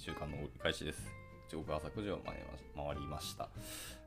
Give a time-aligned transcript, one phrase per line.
[0.00, 1.12] 週間の折り返しです。
[1.46, 2.34] 時刻朝9時を回
[2.94, 3.50] りました、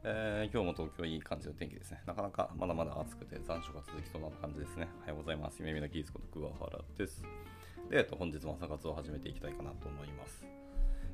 [0.03, 2.01] えー今日も東京いい感じの天気ですね。
[2.07, 4.87] なかなかまだまだ暑くて残暑が続きそうな感じですね。
[5.01, 5.59] おはようございます。
[5.59, 7.21] 夢見のキースこと桑原です。
[7.91, 10.43] で、えっと、本日も朝活を始めていきたいかなと思います。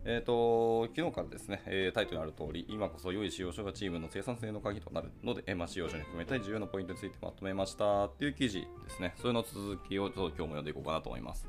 [0.05, 9.13] えー、と昨日からですね、えータイトルにある通り、今こそ良い使用書がチームの生産性の鍵となるので、えーまあ、使用書に含めたい重要なポイントについてまとめましたっていう記事ですね。
[9.17, 11.45] それの続きをちょっと今日も読んでいこうかなと思います。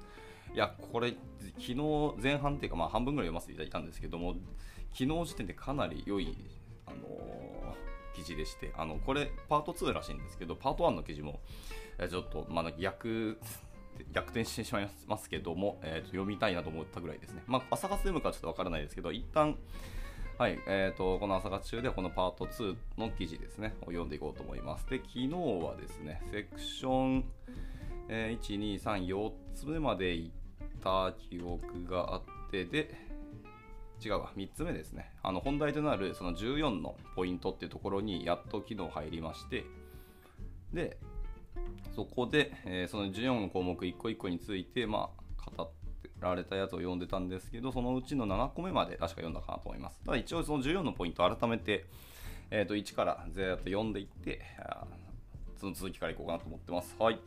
[0.55, 1.15] いや、これ、
[1.59, 1.75] 昨日
[2.23, 4.35] 前半っていうか、まあ、半分ぐらい読ませていただいたんですけども、
[4.93, 6.37] 昨日時点でかなり良い、
[6.87, 7.41] あのー
[8.13, 11.41] 記事でして、あのこれ、パート2らしいんですけど、パート1の記事も、
[11.99, 13.39] えちょっと、まだ逆、
[14.13, 17.43] 逆転してしまいますけども、えーと読みたいなと思ったぐらいですね。
[17.47, 19.57] まあ、朝活読むかはちょっとわからないですけど、一旦、
[20.39, 24.89] はい、えー、とこの朝活中でこのパート2の記事ですね、を読んでいこうと思います。
[24.89, 27.25] で、昨日はですね、セクション、
[28.09, 30.35] えー1、2、3、4つ目まで行っ
[30.81, 32.95] た記憶があって、で、
[34.05, 35.13] 違うわ、3つ目ですね。
[35.23, 39.65] あの本題となるその14のポイントっていうところにやっと昨日入りまして、
[40.73, 40.99] で、
[41.95, 45.11] そこで、えーその14の項目一個一個について、ま
[45.47, 45.71] あ、語
[46.21, 50.01] られたやつを読んでたんですけど、そのうちの7個目まで確か読んだかなと思います。
[50.05, 51.87] ただ一応その14のポイントを改めて、
[52.51, 54.41] えー、と1からずっと読んでいって、
[55.61, 56.97] その続きからいこうかなと思ってます。
[56.99, 57.21] はい。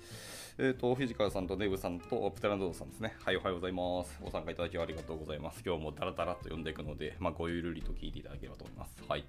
[0.57, 3.15] えっ、と、フィジカルさんとデブさんとプテランドードさんですね。
[3.23, 4.19] はい、おはようございます。
[4.23, 5.61] ご参加いただきありがとうございます。
[5.65, 8.95] 今日もダラダラと読んでいくので、まあ、ごゆるりと聞いていただければと思います。
[9.07, 9.25] はい。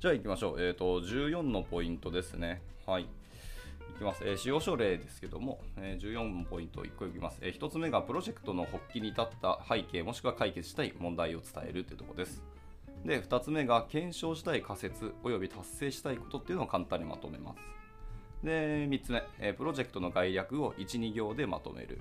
[0.00, 0.62] じゃあ行きましょう。
[0.62, 2.62] えっ、と、14のポイントですね。
[2.86, 3.02] はい。
[3.02, 3.06] い
[3.98, 12.42] きます、えー使用書例ですけども、えー14のポイント1個いきます、え1つ目がプロジェクトの発起に至った背景もしくは解決したい問題を伝えるというところです
[13.04, 17.79] で2つ目が検証したい仮説および達成したいことっていうのを簡単にまとめます
[18.42, 22.00] で3つ目、えープロジェクトの概略を12行でまとめる。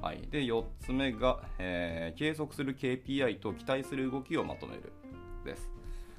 [0.00, 4.92] はい、で4つ目が、えー計測する KPI と期待する動きをまとめる。
[5.44, 5.70] です。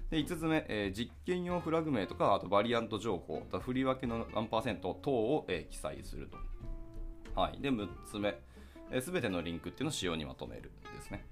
[0.10, 6.38] で5つ目、えー実験用フラグ名とかあとバリアント情報あと振り分けの何パーセント等を、えー記載すると、
[7.40, 8.40] はい、で6つ目
[9.02, 11.24] すべ、てのリンクっていうのを仕様にまとめるですね。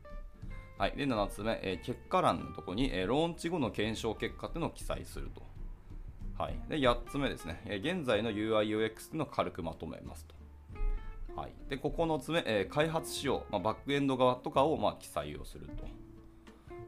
[0.78, 5.42] はい、で7つ目、えー結果欄のところに、えーローンチ後の検証結果っていうのを記載すると、
[6.38, 10.36] はい、で8つ目ですね、え現在の UIUX の軽くまとめますと。
[11.36, 15.86] はい、で9つ目、えー開発仕様、まあ、バックエンド側とかを、ま、記載をすると。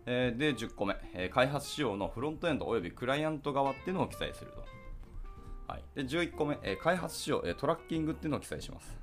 [0.06, 4.64] えで10個目、え開発仕様のフロントエンドおよびクライアント側っていうのを記載すると。
[5.68, 9.00] はい、で11個目、え開発仕様、えトラッキングっていうのを記載します。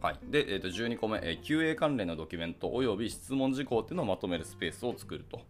[0.00, 5.42] はい、で、えーと12個目、え QA 関連のドキュメントおよび質問事項っていうのをまとめるスペースを作ると。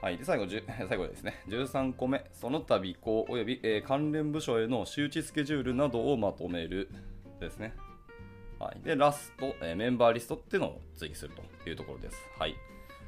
[0.00, 1.42] はい、で最後10 最後ですね。
[1.48, 6.88] 13個目、その他尾行および、えー関連部署への周知スケジュールなどをまとめる。
[7.40, 7.74] ですね。
[8.58, 12.16] はい、でラスト、えーメンバーリストっていうのを追記するというところです。
[12.38, 12.54] はい。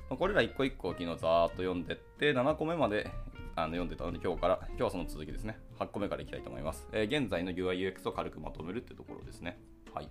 [0.09, 3.09] まあこれら一個一個昨日ざーっと読んでって7個目まで
[3.55, 5.59] あの読んでたので今日から今日はその続きですね。
[5.79, 9.61] 8個目からいきたいと思います、えー現在の UIUX を軽くまとめるっていうところですね。
[9.95, 10.09] はい。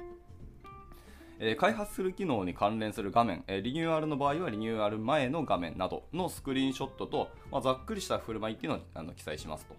[1.42, 9.76] え開発する機能に関連する画面、えリニューアルの場合はリニューアル前の画面などのスクリーンショットと、まあ、ざっくりした振る舞いっていうのをあの記載しますと。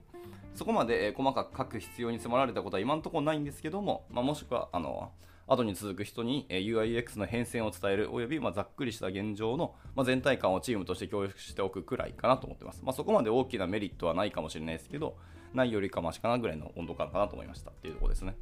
[0.54, 5.12] そこまで、え細かく書く必要に迫られたことは今のところないんですけども、まあ、もしくはあの
[5.46, 12.82] 後に続く人に、えー UIX の変遷を伝えるおよび、ま、ざっくりした現状の、ま、全体感をチームとして共有しておくくらいかなと思ってます。
[12.84, 15.18] まあ、そこまで大きなメリットはないかもしれないですけど、
[15.52, 18.36] ないよりかましかなぐらいの温度感かなと思いましたっていうところですね。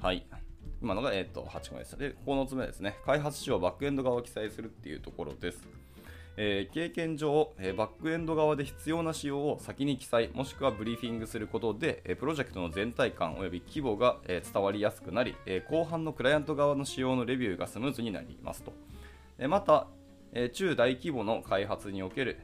[0.00, 0.24] はい。
[0.82, 1.96] 今のが、えー、と8個目でした。
[1.96, 2.96] で、9つ目ですね。
[3.04, 5.68] 開発仕様バックエンド側を記載するっていうところです。
[6.36, 18.72] えー経験上、えーバックエンド側で必要な仕様を先に記載、もしくはブリーフィングすることで、えープロジェクトの全体感および規模が、え伝わりやすくなり、え後半のクライアント側の仕様のレビューがスムーズになりますと。
[19.38, 19.86] えまた、
[20.32, 22.38] え中大規模の開発における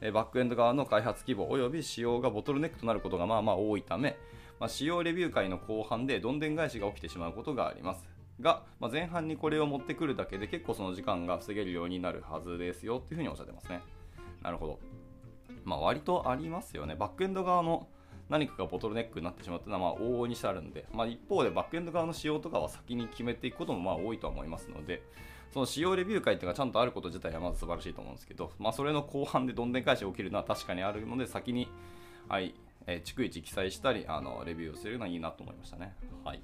[0.00, 4.16] えバックエンド側の開発規模および仕様がボトルネックとなることがまあまあ多いため、
[4.58, 8.04] まあ、使用レビュー会の後半でどんでん返しが起きてしまうことがあります。
[8.40, 13.80] が、まあ、前半にこれを持ってくるだけで結構その時間が防げるようになるはずですよっていうふうにおっしゃってますね。
[14.42, 14.78] なるほど。
[15.64, 16.94] まあ割とありますよね。
[16.94, 17.88] バックエンド側の
[18.28, 25.02] 何かがボトルネックになってしまうというのはまあ往々にしてあるんで、まあ、一方でバックエンド側の仕様とかは先に決めていくこともまあ多いとは思いますので
[25.52, 31.68] その使用レビュー会っていうのがちゃんとあること自体はまず素晴らしいと思うんですけど、まあ、それの後半でどんでん返しが起きるのは確かにあるので先に、
[32.28, 32.54] はい
[32.86, 35.94] えー逐一記載したりあのレビューをするのはいいなと思いましたね。
[36.24, 36.40] はい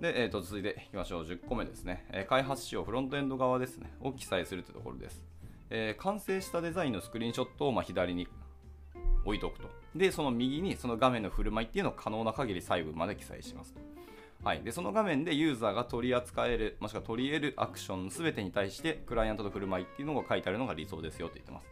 [0.00, 1.24] で、えー、と続いていきましょう。
[1.24, 2.04] 10個目ですね。
[2.12, 3.92] え開発仕様フロントエンド側ですね。
[4.00, 5.22] を記載するというところです。
[5.70, 8.28] えー完成したデザインのスクリーンショットをま左に
[9.24, 9.68] 置いておくと。
[9.94, 13.74] で、その右にその画面の振る舞いっていうのを可能な限り細部まで記載します。
[14.44, 21.66] はい、でその画面でユーザーが取り扱えるもしくは取り得るアクション全てに対してクライアントの振る舞いっていうのが書いてあるのが理想ですよと言ってます。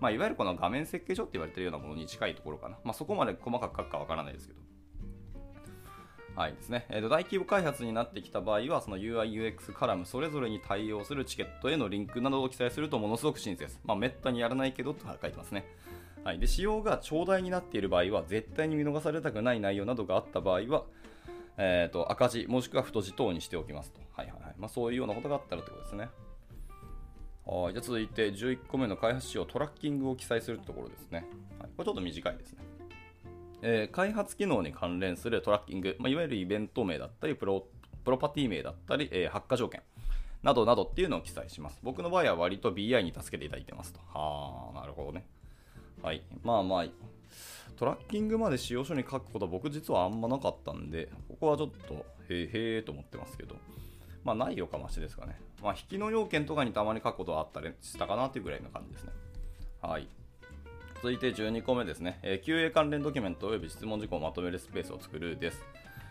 [0.00, 2.78] まあ、いわゆるこの画面設計書って言われてるようなものに近いところかな。
[2.84, 4.60] まあ、そこまで細かく書くかわからないですけど。
[6.36, 6.86] はいですね。
[6.88, 13.80] えー、と大規模開発になってきた場合は、その UI、UX カラムそれぞれに対応するチケットへのリンクなどを記載するとものすごく親切です。
[13.84, 15.66] まあ、めったにやらないけどと書いてますね。
[16.24, 20.84] はい、で仕様が長大になっている場合は、絶対に見逃されたくない内容などがあった場合は、
[21.56, 24.00] えーと、赤字もしくは太字等にしておきますと。
[24.12, 26.08] はいはいはいまあ、そういうようなことがあったらということですね。
[27.52, 31.26] はいじゃ続いて11個目の開発仕様トラッキングを記載するところですね。
[31.58, 32.58] はい、これちょっと短いですね。
[33.62, 37.66] えー、開発機能に関連するトラッキング、まあ、いわゆるイベント名だったりプロ、
[38.04, 39.82] プロパティ名だったり、えー、発火条件
[40.44, 41.80] などなどっていうのを記載します。
[41.82, 43.98] 僕の場合は割と BI に助けていただいてますと。
[44.14, 45.26] はあ、なるほどね。
[46.04, 46.22] はい。
[46.44, 46.84] まあまあ、
[47.76, 51.94] トラッキングまで使用書に書くことは僕実はあんまなかったんで、ここはちょっと
[52.28, 53.56] へえへえと思ってますけど、
[54.24, 55.40] まあないよかましですかね。
[55.62, 59.12] まあ引きの要件とかにたまに書くことはあったりしたかなっていうぐらいの感じですね。
[59.82, 60.08] はい。
[60.96, 65.64] 続いて12個目ですね、えー、QA 関連ドキュメントおよび質問事項をまとめるスペースを作るです。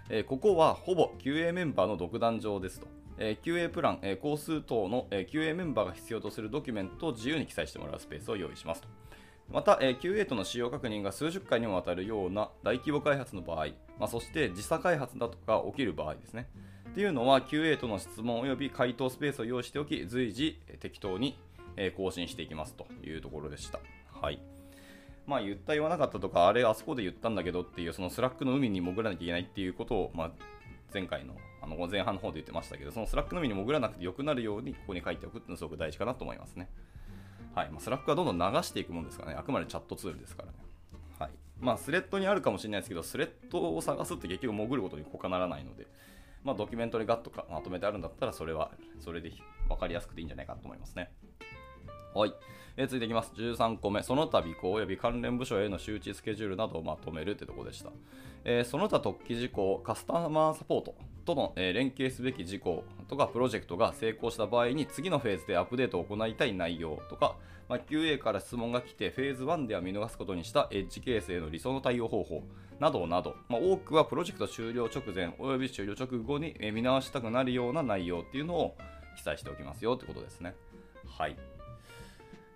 [0.09, 2.87] えー、ここはほぼ QA メンバーの独壇場ですと。
[3.19, 8.87] えー、QA プラン、えー、工数等の、えー、QA メンバーが必要とするドキュメントを自由に記載してもらうスペースを用意しますと。
[9.51, 13.67] また、えー、QA との使用確認が数十回にもわたるような大規模開発の場合、
[13.99, 16.47] まあ、そして時差開発だとか起きる場合ですね。
[16.89, 21.37] っていうのは QA との質問及び回答スペースを用意しておき、随時適当に
[21.95, 23.79] 更新していきますというところでした。
[24.21, 24.41] はい。
[25.27, 30.31] まあ言った言わなかったとか、あれあそこで言ったんだけどっていう、そのスラックの海に潜らなきゃいけないっていうことを、まあ、
[30.91, 36.69] 前回のあの前半の方で言ってましたけど、そのスラックの海に潜らなくてよくなるようにここに書いておくっていうのはすごく大事かなと思いますね。
[37.53, 40.57] はいまあ、スラックはどんどん流していくもんですからね、あくまでチャットツールですからね。
[41.19, 45.85] はいまあ、スレッドにあるかもしれないですけど、スレッドを探すって結局潜ることに他ならないので、
[46.43, 49.31] まあ、ドキュメントでガッとかまとめてあるんだったら、それはそれで
[49.67, 51.11] 分かりやすくていいんじゃないかと思いますね。
[52.13, 52.33] はい。
[52.77, 53.31] えー、続いていきます。
[53.35, 57.91] 13個目、その他尾行及び関連部署への周知スケジュールなどをまとめるというとこでした。
[58.45, 60.95] えー、その他特記事項、カスタマーサポート
[61.25, 67.35] との、えー、連携すべき事項とかプロジェクトが成功した場合に次のフェーズでアップデートを行いたい内容とか、
[67.67, 72.43] まあ、QA から質問が来てフェーズ1では見逃すことにしたエッジケースへの理想の対応方法
[72.79, 78.77] などなど、まあ、多くはプロジェクト終了直前及び終了直後に見直したくなるような内容っていうのを
[79.17, 80.55] 記載しておきますよということですね。
[81.05, 81.35] はい。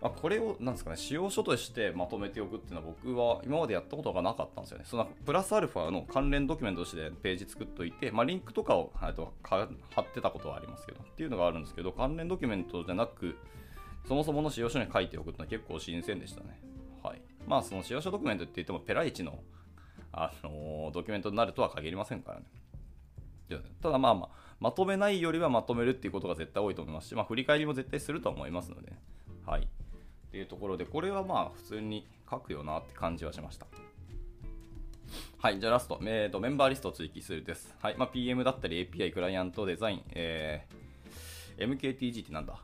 [0.02, 4.86] まあ、これをなんですかね使用書としてまとめておくっていうのは僕は今までやったことがなかったんですよね。
[4.86, 9.68] そのプラスアルファの関連ドキュメントとしてページ作っておいて、まあ、リンクとかをと貼っ
[10.14, 13.38] てたことはありますけどっていうのがあるんですけど関連ドキュメントじゃなく
[14.06, 16.60] そもそもの使用書に書いておくっていうのは結構新鮮でしたね。
[17.02, 17.22] はい。
[17.48, 19.40] まあその使用書ドキュメントって言ってもペライチの、
[20.14, 22.46] あの、ドキュメントになるとは限りませんからね。
[23.82, 24.30] ただまあまあ、
[24.60, 28.94] まとめないよりはまとめるっていうことが絶対多いと思いますし、まあ、振り返りも絶対すると思いますので、
[29.46, 29.64] はい。
[29.64, 29.66] っ
[30.32, 33.68] ていうところで、これはまあ普通に書くよなって感じはしました。
[35.38, 37.76] はい、じゃあラスト、えーと、メンバーリストを追記するです。
[37.82, 42.58] はいまあ、PM だったり API、クライアント、デザイン、えー、MKTG ってなんだ？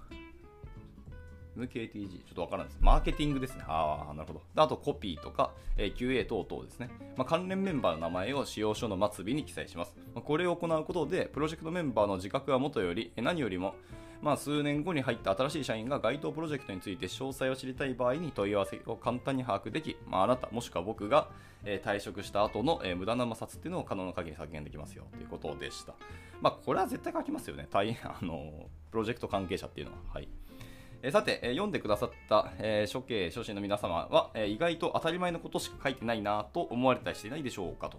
[1.58, 2.78] MKTG、ちょっとわからないです。
[2.82, 3.64] マーケティングですね。
[3.68, 4.42] ああ、なるほど。
[4.56, 6.90] あと、コピーとか、えー、QA 等々ですね。
[7.18, 9.96] まあ、関連メンバーの名前を使用書の末尾に記載します。
[10.14, 13.76] まあ、これを行うことで、プロジェクトメンバーの自覚はもとより、何よりも、
[14.22, 21.30] まあ、数年後に入った新しい社員が該当プロジェクトについて詳細を知りたい場合に問い合わせを簡単に把握でき、まあ、あなたもしくは僕が、
[21.64, 25.94] えー、退職した後の、えー、無駄な摩擦っていうのを可能な限り削減できますよということでした。
[26.42, 27.68] まあ、これは絶対書きますよね。
[27.72, 30.00] 大変あのプロジェクト関係者っていうのは。
[30.14, 30.28] はい。
[31.02, 37.98] えさて、え読んでくださった、えー、処刑、初心の皆様は、え、意外と当たり前のことしか書いてないなと思われたりしていないでしょうかと。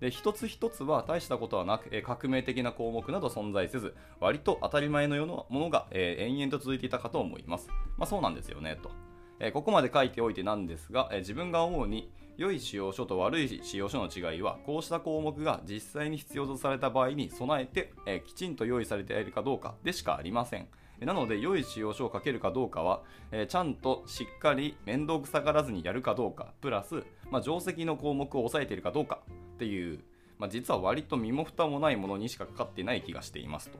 [0.00, 8.92] で一つ一つは大したことはなく、え革命的な項目など存在せず割と当たり前のようなものが、え延々と続いていたかと思います、まあ、そうなんですよねと、
[9.40, 20.68] えここまで書いておいてなんですが、え自分が思うに良い使用書と悪い使用書の違いはこうした項目が実際に必要とされた場合に備えて、えきちんと用意されているかどうかでしかありません。
[21.04, 29.20] なので良い使用書を書けるかどうかは、えー、ちゃんとしっかり面倒くさがらずにやるかどうかプラス、まあ、定石の項目を押さえているかどうか
[29.54, 30.00] っていう
[30.38, 33.78] まあ、実は割と身も蓋もないものにしかかかってない気がしていますと。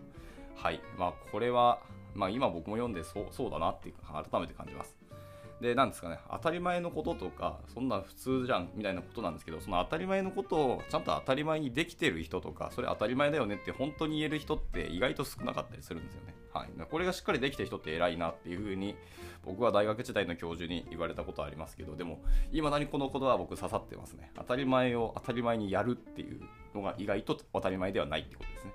[0.57, 0.81] はい。
[0.99, 1.81] まあ、これは、
[2.15, 3.95] まあ、今僕も読んでそうそうだなっていう
[4.31, 4.97] 改めて感じます。
[5.61, 16.35] で、なんですかね、当たり前のこととか、そんな普通じゃんみたいなことなんですけど、その当たり前のことをちゃんと当たり前にできてる人とか、それ当たり前だよねって本当に言える人って意外と少なかったりするんですよね。
[16.53, 16.69] はい。
[16.91, 18.97] これがしっかりできてる人って偉いなっていうふうに、
[19.45, 22.21] 僕は大学時代の教授に言われたことありますけど、でも、
[22.53, 24.33] いまだにこのことは僕刺さってますね。
[24.35, 26.41] 当たり前を当たり前にやるっていう
[26.75, 28.73] のが意外と当たり前ではないってことですね。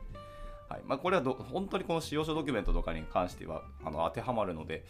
[0.72, 4.86] はいまあ、これはど本当にこの使用書ドキュメントとかに関してはあの当てはまるので、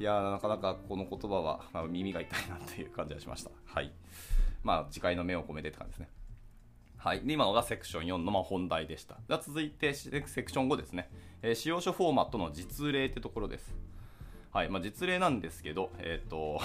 [0.00, 3.50] いやなかなかこの言葉は、まあ、耳が痛いなという感じがしました。
[3.66, 3.92] はい。
[4.62, 6.08] まあ、次回の目を込めてって感じですね。
[6.96, 7.20] はい。
[7.20, 9.18] で、今のがセクション4のま本題でした。
[9.28, 11.10] では続いてセクション5ですね。
[11.42, 13.76] えー、使用書フォーマットの実例ってところです。
[14.52, 14.70] はい。
[14.70, 16.60] まあ、実例なんですけど、えっ、ー、と、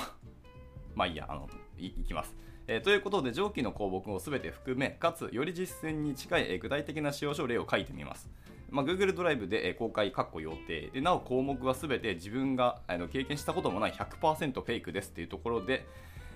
[0.95, 2.33] まあいいや、あの、いいきます。
[2.67, 8.29] えー、ということで、上記の項目を全て含め、かつ、より実践に近い、え、具体的な使用書例を書いてみます。
[8.71, 15.85] まあ、Google ドライブで、公開、括弧予定で、なお項目は全て自分があの経験したこともない100%フェイクですっていうところで、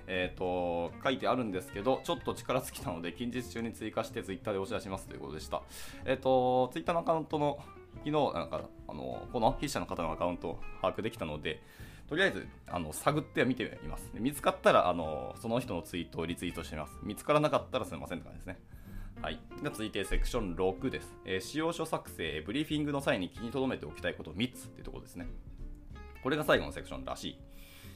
[0.07, 5.63] えーと、書いてあるんですけど、ちょっと力尽きたので、近日中に追加して Twitter でお知らせしますということでした。
[6.05, 7.57] えっ、ー、と、Twitter のアカウントの、
[8.03, 11.61] 昨日、なんか、あの、この筆者の方のアカウントを把握できたので、
[12.07, 14.09] とりあえずあの探っては見てみます。
[14.13, 16.97] 見つかったらあのその人のツイートをリツイートしてみます。
[17.01, 18.59] 見つからなかったらすみませんって感じですね。
[19.25, 25.25] はい、で続いてセクション6です、えー、使用書作成、ブリーフィングの際に気に留めておきたいこと3つっていうところですね。
[26.21, 27.39] これが最後のセクションらしい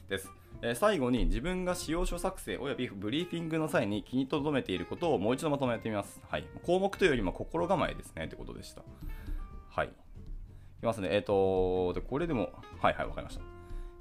[0.08, 0.28] です。
[0.60, 6.20] えー、最後に自分が使用書作成およびブリーフィングの際に気に留めていることをもう一度まとめてみます。
[6.28, 8.82] はい、項目というよりも心構えですねということでした。
[9.68, 9.86] はい。
[9.86, 9.90] い
[10.80, 11.10] きますね。
[11.12, 13.42] えっ、ー、とで、これでも、はいはい、わかりました。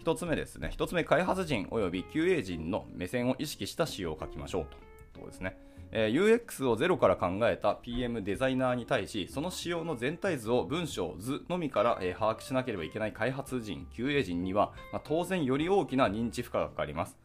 [0.03, 0.71] 1つ目ですね。
[0.75, 4.71] 1つ目、開発人及び QA 人の目線を意識した仕様を書きましょうと。
[5.13, 5.68] ところですね。
[5.91, 17.17] えー、UX をゼロから考えた PM デザイナーに対し、その仕様の全体図を文章、図のみから、えー、把握しなければいけない開発人、QA 人には、まあ、当然より大きな認知負荷がかかります。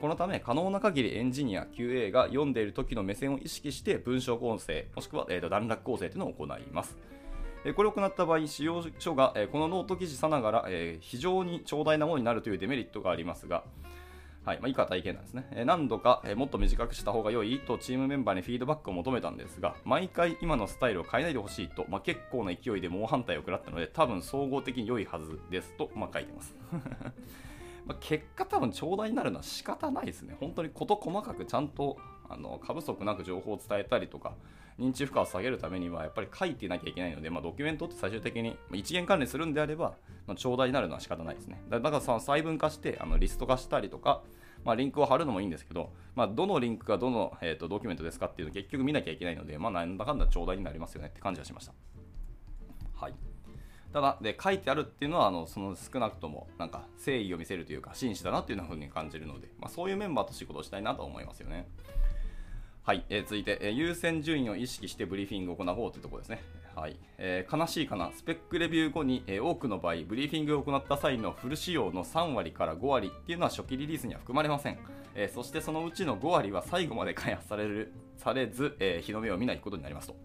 [0.00, 6.96] このため、可能な限りエンジニア、QA が読んでいる時の目線を意識して文章構成、もしくは、えー、と段落構成というのを行います。
[7.76, 10.68] これを行った場合、仕様書がこのノート記事さながら
[11.00, 13.62] 非常に長大なものになるというデメリットがありますが、
[14.44, 15.46] はいまあ、以下体験なんですね。
[15.52, 26.56] え何度かえもっと短くした方が良いとチームメンバーにフィードバックを求めたんですが、毎回今のスタイルを変えないでほしいと、まあ、結構な勢いで猛反対を食らったので、多分総合的に良いはずですと、まあ、書いてます。
[27.86, 30.36] ま結果多分長大になるのは仕方ないですね。
[30.40, 31.96] 本当に事細かくちゃんと
[32.28, 34.34] あの過不足なく情報を伝えたりとか、
[34.78, 39.94] 認知負荷を下げるためにはやっぱり書いていなきゃいけないので、まあ、ドキュメントって最終的に一元管理するんであれば、
[40.26, 41.62] まあ、長大になるのは仕方ないですね。
[41.68, 44.22] だからさ細分化してあのリスト化したりとか、
[44.64, 51.72] まあ、リンクを貼るのもいいんですけど、まあ、どのリンクがどの、えーと、ドキュメントですかっていうのを結局見なきゃいけないので、まあ、なんだかんだ長大になりますよねって感じがしました。
[52.94, 53.14] はい。
[53.92, 61.68] ただ、で書いてあるっていうのはあのその少なくともなんか誠意を見せるというか真摯だなっていうふうに感じるので、まあ、そういうメンバーと仕事をしたいなと思いますよね。
[62.84, 66.42] はい、えー、続いて、えー、優先順位を意識してブリーフィングを行おうというところですね。
[66.74, 74.78] はい、えー、悲しいかな、スペックレビュー後に、えー、多くの場合、ブリーフィングを行った際のフル仕様の3割から5割っていうのは初期リリースには含まれません。
[75.14, 80.16] えー、そしてそのうちの5割は最後まで開発されるされず、え日の目を見ないことになりますと。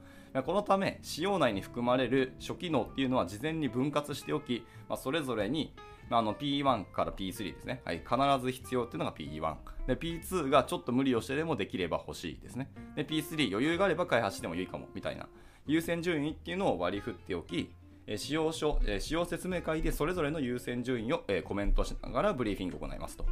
[0.43, 5.73] このため、仕様内に含まれる初機能っていうのは事前に分割しておき、まあ、それぞれに、
[6.09, 9.55] あの P1 から P3 ですね、はい、必ず必要っていうのが P1
[9.87, 15.27] で P2 がちょっと無理をしてでもできれば欲しいですねで P3 余裕があれば開発してもいいかもみたいな
[15.65, 17.69] 優先順位っていうのを割り振っておき
[18.15, 23.25] 使用書、使用説明会でそれぞれの優先順位をコメントしながらブリーフィングを行いますと。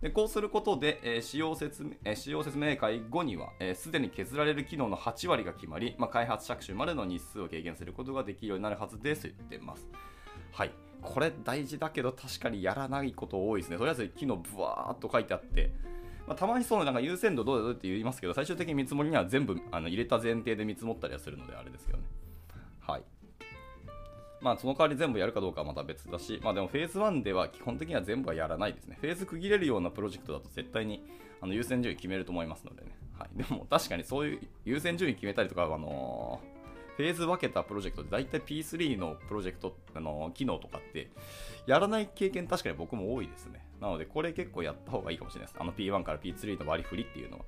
[0.00, 9.86] でこうすることで、使用説明使用説明会後にはすで、に削られる機能の8割が決まり、まあ、開発着手までの日数を軽減することができるようになるはずですと言ってます。
[10.52, 10.70] はい。
[11.06, 13.78] これ大事だけど確かにやらないこと多いですね。
[13.78, 15.72] とりあえず機能ブワーっと書いてあって、
[16.26, 22.04] まあ、たまにそうなんか優先度どうだどうって言いますけど、最終的に見積もりには全部あの入れた前提で見積もったりはするのであれですけどね。
[22.80, 23.02] はい。
[24.40, 28.98] まあ、その代わり全部やるかどうかはまた別だし、まあでもフェーズ1では基本的には全部はやらないですね。
[29.00, 31.04] フェーズ区切れるようなプロジェクトだと絶対に
[31.40, 32.96] あの優先順位決めると思いますのでね。
[33.18, 33.28] はい。
[33.36, 36.55] でも確かにそういう優先順位決めたりとかは、あのー
[36.96, 41.10] フェーズ分けたプロジェクトで、だいたい P3 のプロジェクト、あの、機能とかって、
[41.66, 43.66] やらない経験確かに僕も多いですね。
[43.80, 45.60] なので、これ結構やった方がいいかもしれないです。
[45.60, 47.44] あの P1 から P3 の割り振りっていうのは。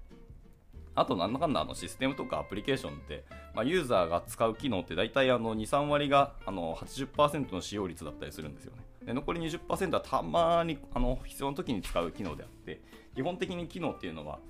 [0.95, 3.25] あと、なんだかんだあのシステムとかアプリケーションって、
[3.55, 8.83] まあ、ユーザーが使う機能って大体あの2、3割があの80%の使用率だったりするんですよね。
[9.05, 12.83] で残り20%はたまにあの必要な時に使う機能であって、
[13.15, 14.41] 基本的に機能っていうのは、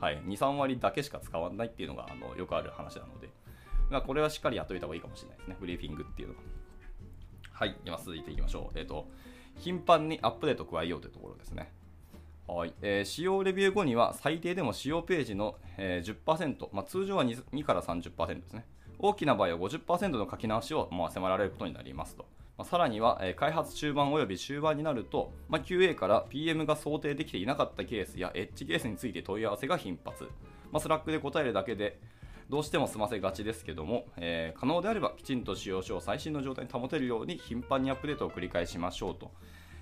[0.00, 3.28] はい、2、3割だけしか使わないっていうのがあのよくある話なので、
[3.90, 5.56] まあ、これはしっかりやっといた方がいいかもしれないですね。
[5.60, 6.40] ブリーフィングっていうのは。
[7.52, 8.78] はい、今続いていきましょう。
[8.78, 9.08] えっ、ー、と、
[9.58, 11.72] 頻繁にアップデート加えようというところですね。
[12.48, 18.64] はいえー、使用レビュー後には最低でも使用ページの、えー、10%、まあ、通常は 2, 2から30%ですね。
[18.98, 22.24] 大きな場合は50%の書き直しを、まあ、迫られることになりますと。
[22.56, 30.24] まあ、さらには、えー、開発中盤及び終盤になると、まあ、QA から PM が想定できていなかったケースやエッジケースについて問い合わせが頻発。
[30.70, 31.98] まあ、スラックで答えるだけで、
[32.48, 39.32] どうしても済ませがちですけども、えー、可能であればきちんと仕様書を最新の状態に保てるように頻繁にアップデートを繰り返しましょうと。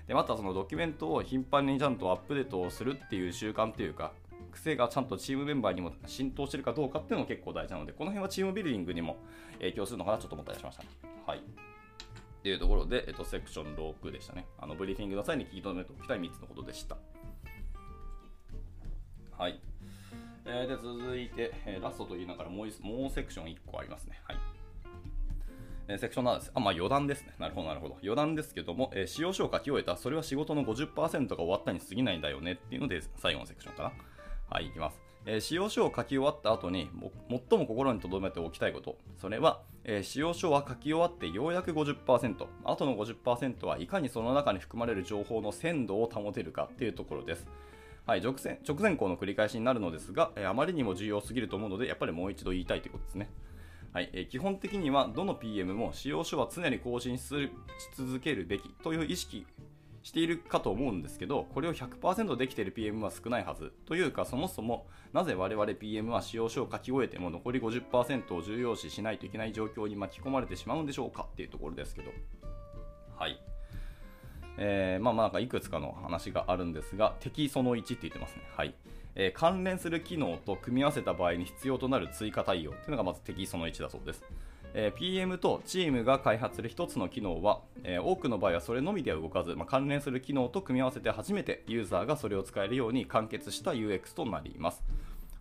[0.07, 4.11] でまたそのドキュメントを頻繁にちゃんとアップデートをするっていう習慣というか
[4.51, 9.17] 癖がちゃんとチームメンバーにも浸透してるかどうかっていうのも結構大事なのでこの辺はチームビルディングにも
[9.59, 10.89] 影響するのかなちょっと思ったりしましたね。
[11.25, 11.41] はいっ
[12.45, 14.45] ていうところで、えっと、セクション6でしたね。
[14.59, 16.95] あのブリーフィングの際に気に留めておきたい3つのことでした。
[19.35, 19.59] はい。
[20.45, 24.19] えー、で続いて、えー、ラストと言いながらもうもうセクション1個ありますね。
[24.23, 24.37] はい。
[25.87, 26.51] えー、セクション7です。
[26.53, 27.33] あ、まあ余談ですね。
[27.39, 27.97] なるほど、なるほど。
[28.03, 33.91] 余談ですけども、えー、使用書を書き終えた、それは仕事の50%が終わったに過ぎないんだよねっていうので、最後のセクションかな。
[34.49, 35.01] はい、いきます。
[35.27, 36.89] えー、使用書を書き終わった後に、
[37.29, 38.97] 最も心に留めておきたいこと。
[39.17, 47.47] それは、えー、使用書は書き終わってようやく50%、あとの50%はいかにその中に含まれる情報の鮮度を保てるかっていうところです。
[48.05, 53.29] はい、直線直前校の繰り返しになるのですが、え、あまりにも重要すぎると思うので、やっぱりもう一度言いたいということですね。
[53.93, 57.29] はいえ、基本的にはどの PM も使用書は常に更新し
[57.95, 59.47] 続けるべきという意識
[60.03, 63.73] しているかと思うんですけど、これを100%できている PM は少ないはず。
[63.87, 72.11] というか、そもそもなぜ我々 PM は使用書を書き終えても残り50%を重要視しないといけない状況に巻き込まれてしまうんでしょうかっていうところですけど。
[73.17, 73.54] はい。
[74.57, 78.41] えー、まあまあなんかいくつかの話があるんですが、敵その1って言ってますね。
[78.55, 78.73] はい。
[79.15, 84.23] えー、関連する機能と組み合わせた場合に必要となる追加対応というのがまず敵その1だそうです。
[84.77, 94.83] えー、PM とチームが開発する1つの機能は、えー、多くの場合はそれのみでは動かず、まあ、関連する機能と組み合わせて初めてユーザーがそれを使えるように完結した UX となります。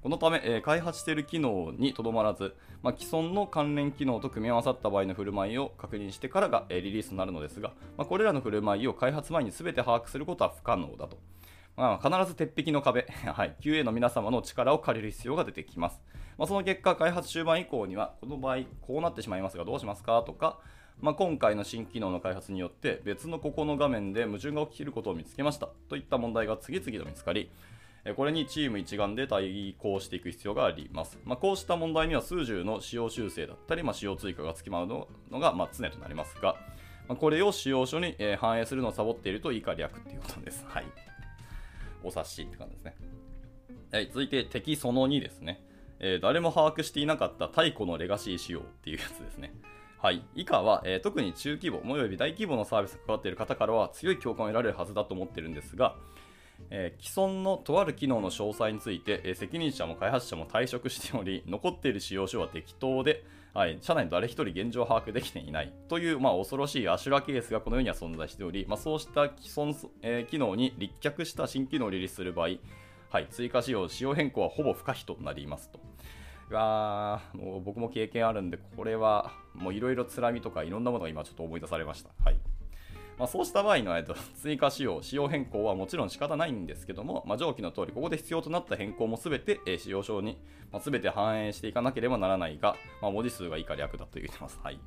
[0.04, 11.16] このため、えー、開発している機能にとどまらず、まあ、既存の関連機能と組み合わさった場合の振る舞いを確認してからが、えー、リリースとなるのですが、まあ、これらの振る舞いを開発前に全て把握することは不可能だと。
[11.74, 16.02] まあ、必ず鉄壁の壁、 はい、QA の皆様の力を借りる必要が出てきます。
[16.36, 20.58] まあ、その結果、開発終盤以降には、この場合、こうなってしまいますが、どうしますかとか、
[21.00, 27.50] まあ、今回の新機能の開発によって別のここの画面で矛盾が起きることを見つけましたといった問題が次々と見つかり
[28.12, 36.56] これにチーム一丸で対抗していく必要があります、まあ、こうした問題には数十の使用修正だったり、まあ、使用追加がつきまうのがま常となりますが、
[37.08, 40.64] まこれを使用書に反映するのをサボっていると以下略ということです。
[40.68, 40.84] はい。
[42.02, 42.94] お察しって感じですね。
[43.90, 45.64] はい、続いて敵その2ですね。
[46.00, 49.54] えー、誰も把握していなかった太古のレガシー仕様っていうやつですね。
[49.98, 55.96] はい、以下は、えー、特に中規模、もよび大規模のサービスが関わっている方からは強い共感を得られるはずだと思ってるんですが、
[56.70, 72.48] えー、既存のとある機能の詳細について、えー、責任者も開発者も退職しており、残っている使用書は適当で、はい、社内の誰一人現状把握できていないという、まあ、恐ろしいアシュラケースがこの世には存在しており、まあ、そうした既存、えー、機能に立脚した新機能をリリースする場合、
[73.10, 75.78] はい、追加使用、仕様変更はほぼ不可避となりますと。
[76.50, 82.10] わもう僕も経験あるんで、これはもういろいろつらみとかいろんなものが今ちょっと思い出されました。
[82.24, 82.53] はい
[83.18, 90.38] まあ、そうした場合の、えっと、追加仕様、仕様変更はもちろん仕方ないんですけども、まあ、上記の通り、ここで必要となった変更もすべて、えー、仕様書に、
[90.72, 94.58] まあ、全て反映していかなければならないが、まあ、文字数が以下略だと言ってます。
[94.62, 94.78] はい。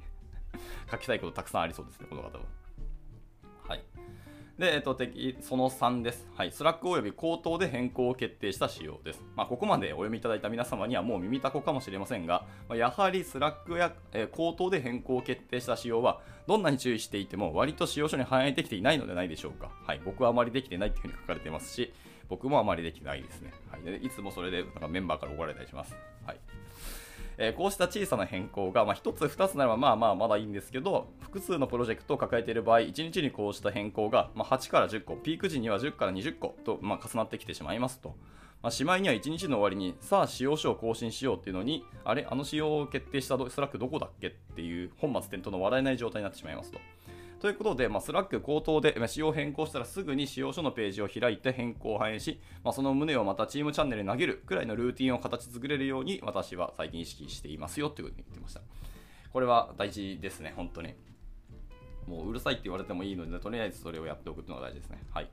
[0.91, 2.66] 書きたいことたくさんありそうですね、この方は。
[4.57, 6.27] で、えっと、敵、その3です。
[6.35, 6.51] はい。
[6.51, 9.23] スラック及び口頭で変更を決定した仕様です。
[9.35, 19.69] まあ、ここまでお読みいただいた皆様にはもう耳たこかもしれませんが、まあ、やはりスラックや、えー、口頭で変更を決定した仕様は、どんなに注意していても、割と仕様書に反映できていないのではないでしょうか。
[19.85, 20.01] はい。
[20.03, 21.93] 僕はあまりできてないというふうに書かれてますし、
[22.27, 23.53] 僕もあまりできてないですね。
[23.69, 23.83] はい。
[23.83, 25.95] でいつもそれでなんかメンバーから怒られたりします。
[27.37, 38.15] えー、こうした小さな変更が、まあ、1つ、2つならばまあまあまだいいんですけど、複数のプロジェクトを抱えている場合、1日にこうした変更が、まあ、8から10個、ピーク時には10から20個と、まあ、重なってきてしまいますと。
[38.63, 46.79] まあ、しまいには1日の終わりに、さあ、仕様書を更新しようっていうのに、あれ、あの仕様を決定したスラックどこだっけっていう本末転倒の笑えない状態になってしまいますと。
[47.39, 58.61] ということで、まあ、スラック口頭で仕様変更したらすぐに仕様書のページを開いて変更を反映し、まあ、その旨をまたチームチャンネルに投げるくらいのルーティンを形作れるように私は最近意識していますよということに言ってました。
[59.31, 60.95] これは大事ですね、本当に。
[62.07, 65.03] もううるさいって言われてもいいので、とりあえずそれをやっておくというのが大事ですね。
[65.11, 65.29] はい。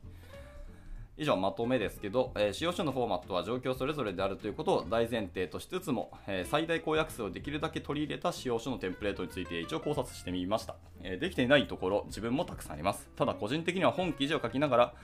[1.16, 13.08] 以上まとめですけど、えー、仕様書のフォーマットは状況それぞれであるということを大前提としつつも、えー、最大公約数をできるだけ取り入れた仕様書のテンプレートについて一応考察してみました、えー、できていないところ自分もたくさんあります。
[13.16, 14.94] ただ個人的には本記事を書きながら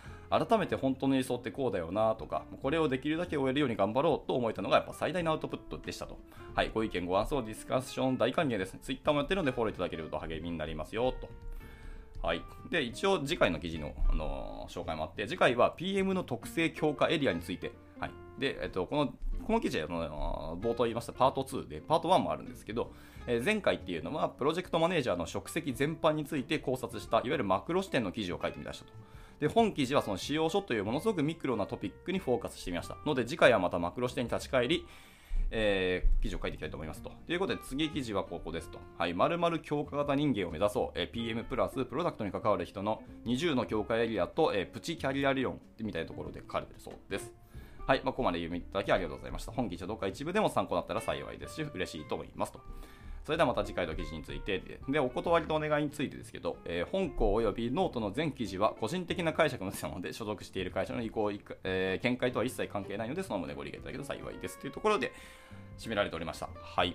[0.47, 6.19] 改めて本当の理想ってこうだよなとかこれをできるだけ終えるように頑張ろうと思えたのがやっぱ最大のアウトプットでしたと。
[6.55, 8.77] はいご意見ご感想ディスカッション大歓迎です。
[8.83, 11.29] Twitter もやってるのでフォローいただけると励みになりますよと。
[12.23, 18.11] はい、で一応次回の記事の、あのー、紹介もあって次回は PM の特性強化エリアについて、はい。
[18.39, 19.15] でえっと、この
[19.47, 22.93] この記事はの冒頭言いましたパート2で、パート1もあるんですけど、
[23.27, 28.93] えー、前回っていうのは、プロジェクトマネージャーの職責全般について考察した、いわゆるマクロ視点の記事を書いてみましたと。
[29.41, 32.97] で、本記事はその使用書というものすごくミクロなトピックにフォーカスしてみました。
[33.07, 34.87] ので、次回はまたマクロ視点に立ち返り、
[35.51, 37.11] えー、記事を書いていきたいと思いますと。
[37.27, 38.79] ということで、次記事はここですと。
[38.99, 40.99] はい、〇〇強化型人間を目指そう。
[40.99, 47.33] えー、PM プラスプロダクトに関わる人の20の強化エリアと、えー、プチキャリア理論みたいなところで書かれてるそうです。
[47.87, 49.53] はい、まあ、ここまで読みいただきありがとうございました。
[49.53, 52.61] 本記事はどっか一部でも参考になったら幸いですし、嬉しいと思いますと。
[53.25, 61.31] それではまた次回の記事についてで、でお断りとお願いについてですけど、えー、本稿及びノートの全記事は個人的な解釈のなので、所属している会社の意向、
[61.65, 65.13] えー、見解とは一切関係ないので、その旨ご理解いただけると幸いですというところで、
[65.79, 66.49] 締められておりました。
[66.63, 66.89] はい。
[66.89, 66.95] い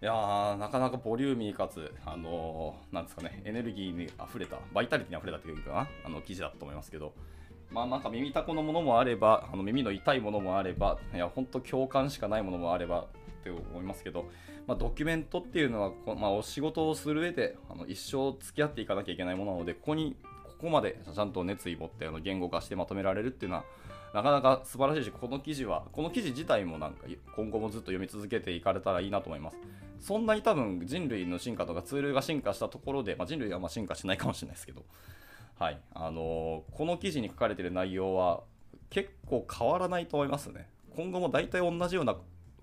[0.00, 7.14] やー、なかなかボリューミーかつ、あのー、なんですかね、エネルギーに溢れた、バイタリティに溢れたというかな、あの記事だったと思いますけど、
[7.70, 13.06] まあなんか耳たこのものもあれば、あの耳の痛いものもあれば、いや、本当共感しかないものもあれば
[13.56, 14.26] って思いますけど、
[14.66, 23.64] まあ、ドキュメントっていうのはこ、まあ、お仕事をする上であの一生付き合っていかなきゃいけないものなので、ここに、ここまでちゃんと熱意持ってあの言語化してまとめられるっていうのは、
[24.14, 27.06] なかなか素晴らしいし、この記事は、この記事自体もなんか
[27.36, 29.58] 今後もずっと読み続けていかれたらいいなと思います。
[30.00, 34.84] そんなに多分人類の進化とかツールが進化したところで、まあ、人類はま進化しないかもしれないですけど、
[35.58, 38.42] はい、あのー、この記事に書かれている内容は
[38.90, 40.68] 結構変わらないと思いますね。
[40.96, 42.16] 今後も大体同じような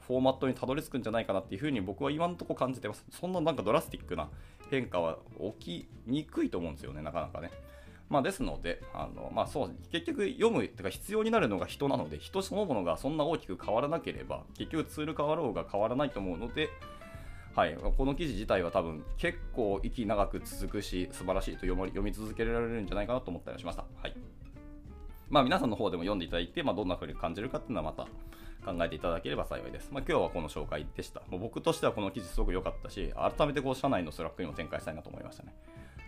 [0.08, 3.06] フォーマットにたどり着くんじゃないかなっていうふうに僕は今のところ感じてます。
[3.10, 4.30] そんななんかドラスティックな
[4.70, 5.18] 変化は
[5.60, 7.52] 起きにくいと思うんですよね、なかなかね。
[8.08, 16.70] まあ、ですので、あのまあ、そう結局読むというか必要になるのが人なので、人そのものがそんな大きく変わらなければ、結局ツール変わろうが変わらないと思うので、
[17.56, 23.86] はい、この記事自体は多分結構息長く続くし、素晴らしいと読み読み続けられるんじゃないかなと思ったりしました。
[24.02, 24.16] はい
[25.30, 28.08] まあ、皆さんの方でも読んでいただいて、まあ、どんな風に感じるかっていうのはまた
[28.66, 29.90] 考えていただければ幸いです。
[29.92, 31.22] まあ、今日はこの紹介でした。
[31.30, 35.54] もう僕としてはこの記事すごく良かったし、改めてこう社内のスラックにも展開したいなと思いましたね。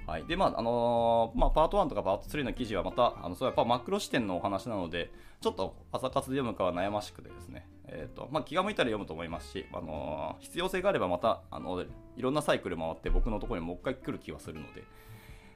[0.08, 0.26] はい。
[0.26, 11.84] で、まあ、あのー、まあ、パート1とかパート3の記事はまた、あの、それはやっぱマクロ視点のお話なので、ちょっと朝活で読むかは悩ましくてですね、えっ、ー、と、まあ、気が向いたら読むと思いますし、あのー、必要性があればまた、あの、
[12.16, 14.86] いろんなサイクル回って僕のところにもう一回来る気はするので、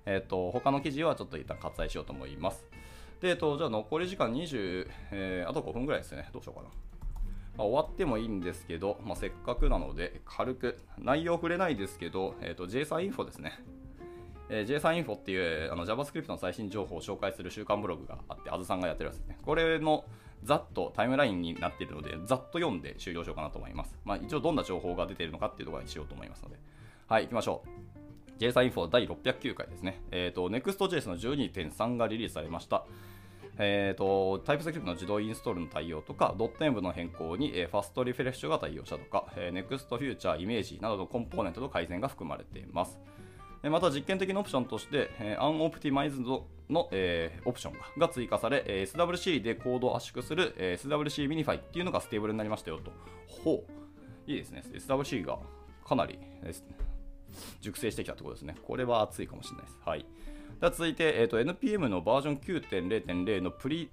[0.06, 2.66] えっ、と、他の記事はちょっと一旦割愛しようと思います。
[3.22, 6.30] で、えっ、と、じゃあ残り時間20、えあと5分ぐらいですね。
[6.34, 6.70] どうしようかな。
[7.58, 13.60] まあ、終わってもいいんですけど、まあ、せっかくなので、軽く、内容触れないですけど、えーと、JSON インフォですね。
[14.50, 19.38] えー、JSON インフォっていうあの JavaScript の最新情報を紹介する週刊ブログがあって、あずさんがやってるやつですね。
[19.44, 20.04] これの
[20.44, 23.98] ざっとタイムラインになっているので、ざっと読んで終了しようかなと思います。
[24.04, 26.58] まあ、一応どんな情報が出ているのかっていうところにしようと思いますので。
[27.08, 27.64] はい、行きましょ
[28.38, 28.42] う。
[28.42, 30.02] JSON インフォ第609回ですね。
[30.12, 32.86] えっ、ー、と、Next.js の12.3がリリースされました。
[33.64, 43.00] えーと、 TypeScript の自動インストールの対応とか、.env の変更に、えー、 Fast Refresh が対応したとか、えー、ネクストフューチャー、イメージなどのコンポーネントの改善が含まれています。
[43.64, 52.92] また実験的なオプションとして、えー、 unoptimized の、えー、オプションが追加され、えー、SWC でコードを圧縮する、えー、SWC ミニファイっていうのが stable になりましたよと。
[53.28, 54.32] ほう。
[54.32, 54.64] いいですね。
[54.74, 55.38] SWC が
[55.86, 56.18] かなり、
[57.62, 58.56] 熟成してきたところですね。
[58.64, 59.78] これは熱いかもしれないです。
[59.86, 60.06] はい。
[60.62, 63.90] では続いて、えーと、NPM のバージョン9.0.0のプリ、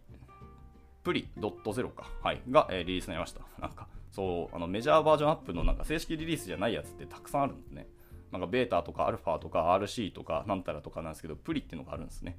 [1.02, 3.40] プリ .0 か、はい、が、えー、リリースになりました。
[3.58, 7.86] なんか、そう、あのメジャーバージョンアップのなんか正式リリースじゃないやつってたくさんあるんですね。
[8.30, 12.38] なんかベータとかアルファとか RC とかなんたらとかなんですけど、プリっていうのがあるんですね。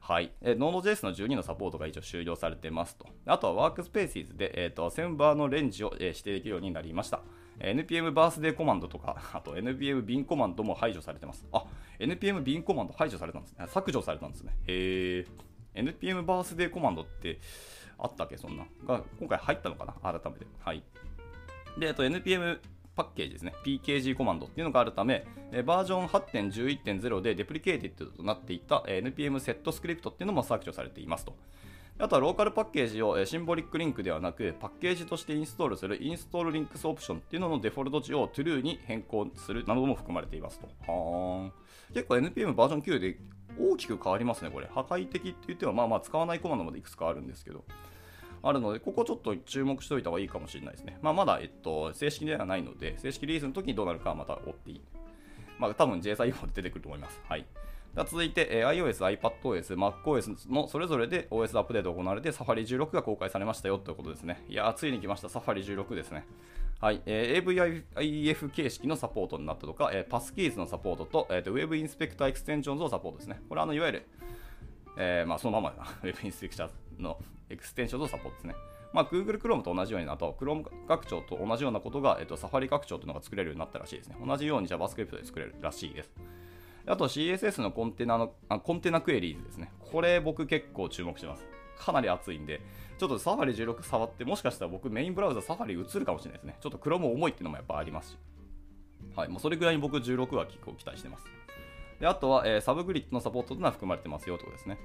[0.00, 0.32] はい。
[0.40, 3.06] えー、Node.js の12のサポートが一応終了されてますと。
[3.26, 7.20] あとはワークスペースで、えーと、センバーのレンジを、えー、指定できるようになりました。
[7.62, 11.46] NPM バースデーコマンドとか、あと NPM ビンコマンドも排除されてます。
[11.52, 11.64] あ、
[11.98, 13.66] NPM ビンコマンド排除されたんですね。
[13.68, 14.52] 削除されたんですね。
[14.66, 15.26] へ
[15.74, 15.80] え。
[15.80, 17.38] NPM バースデーコマンドって
[17.98, 18.36] あったっけ？
[18.36, 18.64] そんな。
[18.86, 19.92] が、今回入ったのかな？
[20.12, 20.46] 改めて。
[20.60, 20.82] はい。
[21.78, 22.58] で、えっと、NPM
[22.94, 23.54] パッケージですね。
[23.64, 25.24] PKG コマンドっていうのがあるため、
[25.64, 31.34] バージョン8.11.0で deprecated となっていた NPM セットスクリプトっていうのも削除されていますと。
[31.98, 40.66] あとはローカルパッケージをシンボリックリンクではなく、パッケージとしてインストールする install-links オプションっていうののデフォルト値を true に変更するなども含まれていますと。
[40.90, 41.50] は
[41.94, 43.16] 結構 NPM バージョン9で
[43.58, 44.66] 大きく変わりますね、これ。
[44.66, 47.64] 破壊的って言っては、まあまあ使わないコマンドまでいくつかあるんですけど。
[48.42, 50.98] あるので、ここちょっと注目しておいた方がいいかもしれないですね。
[51.00, 54.80] まあ、まだ、えっと、正式ではないので、正式リリースの時にどうなるかはまた追っていい。
[55.58, 57.20] まあ、多分 JSI も出てくると思います。
[57.28, 57.46] はい。
[57.94, 64.44] 続いて、えー、iOS、iPadOS、MacOS のそれぞれで OS アップデートが行われて Safari 16が公開されましたよということですね。
[64.48, 65.28] いやー、ついに来ました。
[65.28, 66.26] Safari 16ですね。
[66.80, 73.40] はい、えー、AVIF 形式のサポートになったとか、えー、 Passkeys のサポートと、えーと、Web インスペクターエクステンションズをサポートですね。
[73.48, 74.06] これはあのいわゆる、
[74.96, 77.18] えーまあ、そのままだな Web インスペクターの
[77.50, 78.54] エクステンションズをサポートですね。
[78.92, 84.16] まあ、Google Chrome と同じようになあと Chrome 拡張と同じようなことが、えっと、Safari 拡張というのが作れるようになったらしいですね。
[84.24, 86.10] 同じように JavaScript で作れるらしいです。
[86.86, 89.72] あと CSS のコンテナのあ Container Queries ですね。
[89.78, 91.44] これ僕結構注目してます。
[91.78, 92.60] かなり熱いんで、
[92.98, 96.56] ちょっと Safari 16触って、もしかしたら僕メインブラウザ Safari 移るかもしれないですね。
[96.60, 98.16] ちょっと Chrome 重いっていうのもやっぱありますし。
[99.16, 101.24] はい、もうそれぐらいに僕16は結構期待してます。
[102.00, 104.78] であとは、えー、 Subgrid のサポートというのは含まれてますよということですね。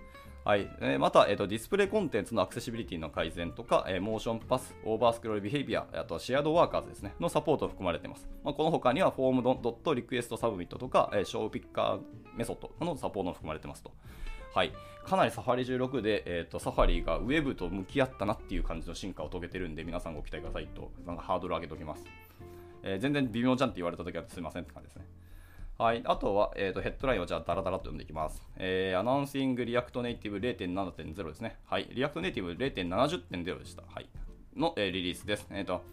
[0.47, 8.29] はい、えー、また、えーと、 display contents のアクセシビリティの改善とか、えー、 Motion Path、 overscroll-behavior、あとは Shared Workers ですね、のサポート含まれています。
[8.45, 11.99] まあ、この他には、 form.requestSubmit とか、えー、 showPicker
[12.33, 13.91] メソッドのサポートも含まれてますと。
[14.55, 14.71] はい、
[15.03, 22.05] かなり Safari 16で、えーと、 Safari がウェブと向き合ったなっていう感じの進化を遂げてるんで、皆さんご期待くださいと、なんかハードル上げておきます。
[22.83, 25.05] えー、全然微妙じゃんって言われたときはすいませんって感じですね。
[25.77, 28.41] はい、あとは、えーと、ヘッドラインをじゃあダラダラと読んでいきます。
[28.57, 31.57] えー、 Announcing React Native 0.7.0ですね。
[31.65, 33.83] はい、 React Native 0.70.0でした。
[33.87, 34.09] はい、
[34.55, 35.45] の、えー、リリースです。
[35.51, 35.83] えっ、ー、と、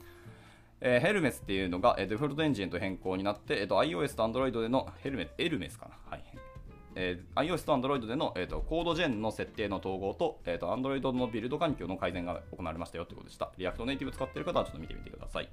[0.80, 5.96] えー、 Hermes っていうのが、えー、デフォルトエンジンと変更になって、えーと、iOS と Android でのヘルメエルメスかな。
[6.08, 6.24] はい。
[6.94, 13.50] えー、iOS と Android での、えーと、 Codegen の設定の統合と,、えーと、Android のビルド環境の改善が行われましたよということでした。
[13.58, 15.48] React Native 使っている方はちょっと見てみてください。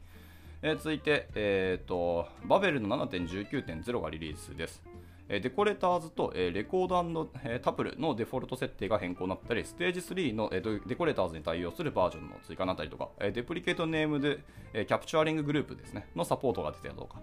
[0.64, 4.84] えー、続いて、えーと、バベルの7.19.0がリリースです。
[5.28, 7.26] デコレーターズとレコード
[7.60, 14.40] タプルのデフォルト設定が変更になったり、ステージ3のデコレーターズに対応するバージョンの追加になったりとか、デプリケートネームで
[14.74, 17.22] キャプチャーリンググループですね、のサポートが出てたとか。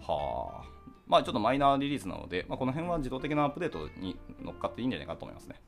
[0.00, 0.80] はあ。
[1.08, 5.60] まあちょっとマイナーリリースなので、まあ、この辺は自動的なアップデートに乗っかっていいんじゃないかと思いますね。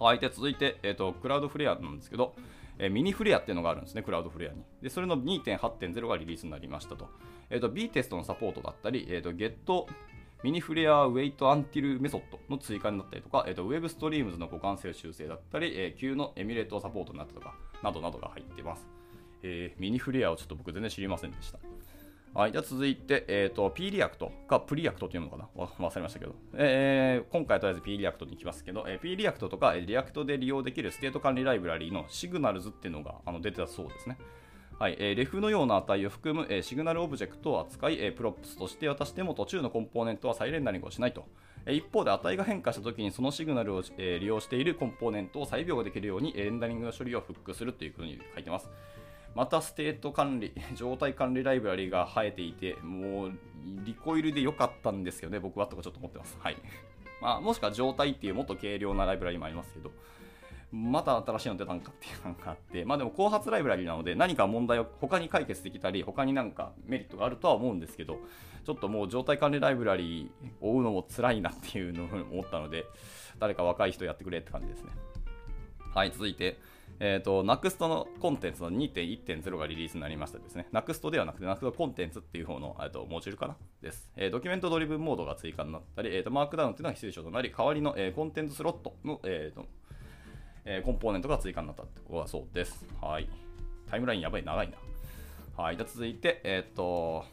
[0.00, 0.18] はい。
[0.18, 2.34] で、続いて、え、ー、と、クラウドフレアなんですけど、
[2.78, 4.62] え Miniflare っていうのがあるんですね、 Cloudflare に。
[4.82, 7.08] で、それの2.8.0がリリースになりましたと。
[7.50, 18.88] えっ、ー、と、B テストのサポートだったり、えっ、ー、と、 getMiniflareWaitUntil メソッドの追加になったりとか、えーと、 Web Streams の互換性修正だったり、えー、Q のエミュレートサポートになったとか、などなどが入ってます。
[19.42, 21.58] えー、 Miniflare をちょっと僕全然知りませんでした。
[22.38, 25.48] はい、じゃ続いて、えーと、P リアクトかプリアクトっていうのかな？
[25.56, 34.18] 忘れましたけど、えー、今回はとりあえず P リアクトに行きますけど、えー、P リアクトとかリアクトで利用できる state 管理ライブラリーの Signals っていうのがあの出てたそうですね。
[34.78, 41.24] はいえー、 ref のような値を含む、えー、 Signal オブジェクトを扱い、えー、 props として渡しても途中のコンポーネントは再レンダリングをしないと。
[41.66, 48.70] え、一方で値が変化したときにその Signal を、え、利用しているコンポーネントを再描画できるように、え、レンダリングの処理をフックするというふうに書いてます。
[49.38, 53.32] また state 管理、状態管理ライブラリが生えていて、もう
[53.84, 56.36] Recoil で良かったんですよね、僕はとかちょっと思ってます。
[56.40, 56.56] はい。
[57.22, 59.92] まあ、もしくは Jotai っていうもっと軽量なライブラリもありますけど、
[60.72, 68.18] また新しいの出たんかっていうのがあって、まあでも後発ライブラリなので何か問題を他に解決できたり、他になんかメリットがあるとは思うんですけど、
[68.64, 72.86] ちょっともう状態管理ライブラリを追うのも辛いなっていうのを思ったので、
[73.38, 74.90] 誰か若い人やってくれって感じですね。
[75.94, 76.58] はい、続いて、
[77.00, 80.66] えっ、ー、と、NUXT のコンテンツの2.1.0がリリースになりましたですね。
[80.72, 83.56] NUXT ではなくて NUXT コンテンツっていう方の、えー、とモジュールかな？
[83.80, 84.10] です。
[84.16, 89.66] えー、ドキュメントドリブンモードが追加になったり、えー、とマークダウンっていうのが必須書となり、代わりの、えー、コンテンツスロットの、えーと
[90.64, 92.86] え、コンポーネントが追加になったってことはそうです。
[93.00, 93.28] はい。
[93.90, 94.76] タイムラインやばい、長いな。
[95.62, 95.76] はい。
[95.76, 97.24] で続いて、えっ、と、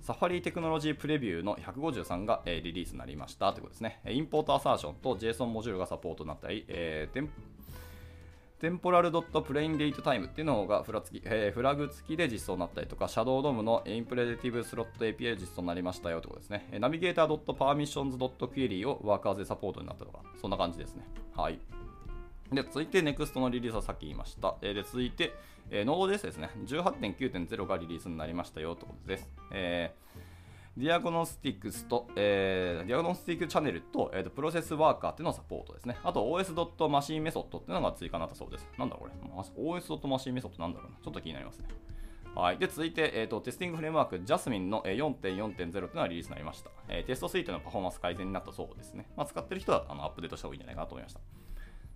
[0.00, 4.00] Safari Technology Preview の153が、えー、リリースになりましたということですね。
[4.08, 7.14] Import Assertion と JSON モジュールがサポートになったり、えー、
[8.62, 16.78] Temporal.PlainDateTime っていうのがフラ付き、えー、フラグ付きで実装になったりとか、 Shadow DOM の Imperative Slot API 実装になりましたよということですね。
[16.78, 21.02] navigator.permissions.query を Workers でサポートになったとか、そんな感じですね。
[21.34, 21.58] はい。
[22.52, 24.54] で、続いて Next のリリースはさっき言いました。
[24.62, 25.34] えー、で、続いて、
[25.68, 26.50] えー、Node.js ですね。
[26.64, 29.28] 18.9.0がリリースになりましたよということです。
[29.50, 30.31] えー
[30.76, 35.98] diagnostics と、えー、 diagnostic channel と、えーと、 process worker っていうのをサポートですね。
[36.02, 36.88] あと OS.
[36.88, 38.66] マシンメソッドっていうのが追加になったそうです。
[38.78, 40.06] なんだこれ ?OS.
[40.08, 41.66] マシンメソッドなんだろうなちょっと気になりますね。
[42.34, 42.58] はい。
[42.58, 46.70] で、続いて、えーと、テスティングフレームワーク、 Jasmine の4.4.0というのがリリースになりました。
[46.88, 49.06] えー、テストスイートのパフォーマンス改善になったそうですね。
[49.14, 51.20] まあ、使ってる人はあのアップデートした方がいいんじゃないかなと思いました。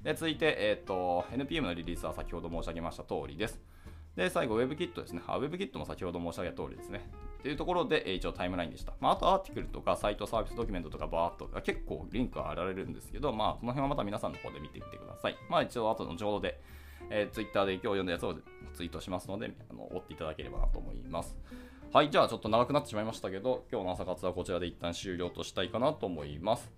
[0.03, 3.59] で、続いて、えっ、ー、と、NPM のリリースは先ほど申し上げました通りです。
[4.15, 5.23] で、最後、WebKit ですね。
[5.27, 7.09] WebKit も先ほど申し上げた通りですね。
[7.47, 8.93] というところで、一応タイムラインでした。
[8.99, 15.37] まあ、あとアーティクルとかサイトサービスドキュメントとかバーっと結構リンクはあられるんですけど、まあ、この辺はまた皆さんの方で見てみてください。
[15.49, 16.61] まあ、一応後の情報で、
[17.09, 18.35] えー、Twitter で今日読んだやつを
[18.75, 21.37] ツイートしますので、あの追っていただければなと思います。
[21.93, 26.73] はい、じゃあちょっと長くなってしまいましたけど、今日の朝活はこちらで一旦終了としたいかなと思います。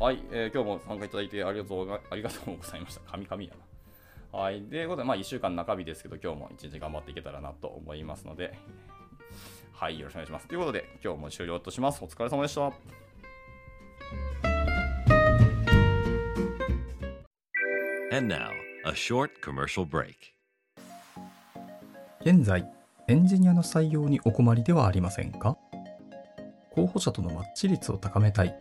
[0.00, 3.00] はい、えー、今日も参加いただいてありがとうありがとうございました。
[3.12, 3.68] 神々やな。
[4.40, 4.60] はい。
[4.62, 8.58] ということで、まあ、1週間中日ですけど、今日も1日頑張っていけたらなと思いますので、
[9.80, 10.00] はい。
[10.00, 10.48] よろしくお願いします。
[10.48, 12.02] ということで、今日も終了とします。
[12.02, 12.72] お疲れ様でした。
[18.10, 18.50] And now,
[18.86, 20.14] a short commercial break.
[22.22, 22.68] 現在、
[23.06, 25.56] エンジニアの採用にお困りではありませんか？
[26.72, 28.60] 候補者とのマッチ率を高めたい、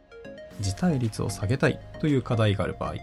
[0.59, 2.93] 辞退率を下げたいという課題がある場合、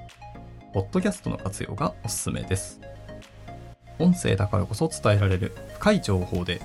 [0.72, 2.81] ポッドキャストの活用がおすすめです。
[3.98, 6.61] 音声だからこそ伝えられる深い情報で、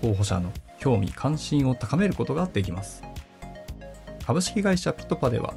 [0.00, 3.02] 候補者の興味関心を高めることができます。
[4.26, 5.54] 株式会社ピトパでは、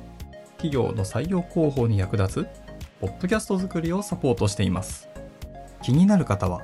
[0.58, 2.48] 企業の採用広報に役立つ、
[3.00, 5.10] ポッドキャスト作りをサポートしています。
[5.82, 6.62] 気になる方は、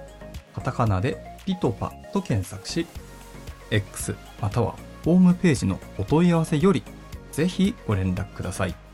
[0.56, 2.88] カタカナでピトパと検索し、
[3.72, 6.84] X またはホームページのお問い合わせより、
[7.32, 8.87] ぜひご連絡ください。